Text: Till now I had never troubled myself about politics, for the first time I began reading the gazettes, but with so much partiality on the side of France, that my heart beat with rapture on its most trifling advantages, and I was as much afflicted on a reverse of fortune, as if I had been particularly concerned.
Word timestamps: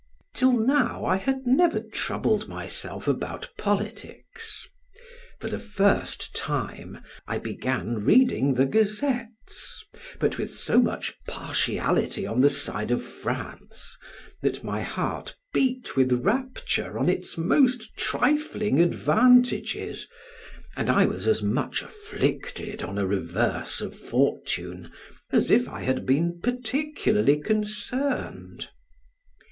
Till 0.33 0.53
now 0.53 1.05
I 1.05 1.17
had 1.17 1.45
never 1.45 1.79
troubled 1.79 2.49
myself 2.49 3.07
about 3.07 3.51
politics, 3.55 4.67
for 5.39 5.47
the 5.47 5.59
first 5.59 6.35
time 6.35 6.97
I 7.27 7.37
began 7.37 8.03
reading 8.03 8.55
the 8.55 8.65
gazettes, 8.65 9.85
but 10.19 10.39
with 10.39 10.51
so 10.51 10.79
much 10.81 11.13
partiality 11.27 12.25
on 12.25 12.41
the 12.41 12.49
side 12.49 12.89
of 12.89 13.03
France, 13.05 13.95
that 14.41 14.63
my 14.63 14.81
heart 14.81 15.35
beat 15.53 15.95
with 15.95 16.11
rapture 16.11 16.97
on 16.97 17.07
its 17.07 17.37
most 17.37 17.95
trifling 17.95 18.79
advantages, 18.81 20.07
and 20.75 20.89
I 20.89 21.05
was 21.05 21.27
as 21.27 21.43
much 21.43 21.83
afflicted 21.83 22.81
on 22.81 22.97
a 22.97 23.05
reverse 23.05 23.81
of 23.81 23.95
fortune, 23.99 24.91
as 25.31 25.51
if 25.51 25.69
I 25.69 25.83
had 25.83 26.07
been 26.07 26.39
particularly 26.41 27.39
concerned. 27.39 28.69